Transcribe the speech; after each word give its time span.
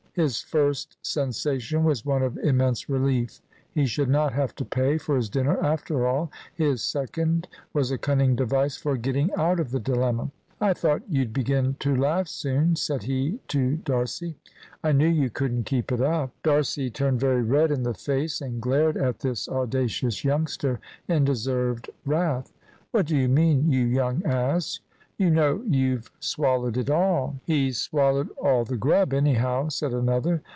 His 0.13 0.41
first 0.41 0.97
sensation 1.01 1.85
was 1.85 2.03
one 2.05 2.21
of 2.21 2.37
immense 2.39 2.89
relief. 2.89 3.39
He 3.71 3.85
should 3.85 4.09
not 4.09 4.33
have 4.33 4.53
to 4.55 4.65
pay 4.65 4.97
for 4.97 5.15
his 5.15 5.29
dinner 5.29 5.57
after 5.63 6.05
all! 6.05 6.29
His 6.53 6.83
second 6.83 7.47
was 7.71 7.91
a 7.91 7.97
cunning 7.97 8.35
device 8.35 8.75
for 8.75 8.97
getting 8.97 9.31
out 9.37 9.57
of 9.61 9.71
the 9.71 9.79
dilemma. 9.79 10.29
"I 10.59 10.73
thought 10.73 11.03
you'd 11.07 11.31
begin 11.31 11.77
to 11.79 11.95
laugh 11.95 12.27
soon," 12.27 12.75
said 12.75 13.03
he 13.03 13.39
to 13.47 13.77
D'Arcy. 13.77 14.35
"I 14.83 14.91
knew 14.91 15.07
you 15.07 15.29
couldn't 15.29 15.63
keep 15.63 15.93
it 15.93 16.01
up." 16.01 16.31
D'Arcy 16.43 16.89
turned 16.89 17.21
very 17.21 17.41
red 17.41 17.71
in 17.71 17.83
the 17.83 17.93
face 17.93 18.41
and 18.41 18.61
glared 18.61 18.97
at 18.97 19.19
this 19.19 19.47
audacious 19.47 20.25
youngster 20.25 20.81
in 21.07 21.23
deserved 21.23 21.89
wrath. 22.05 22.51
"What 22.91 23.05
do 23.05 23.15
you 23.15 23.29
mean, 23.29 23.71
you 23.71 23.85
young 23.85 24.25
ass? 24.25 24.81
You 25.17 25.29
know 25.29 25.61
you've 25.67 26.09
swallowed 26.19 26.77
it 26.77 26.89
all." 26.89 27.39
"He 27.45 27.73
swallowed 27.73 28.29
all 28.41 28.65
the 28.65 28.75
grub 28.75 29.13
anyhow," 29.13 29.69
said 29.69 29.93
another. 29.93 30.41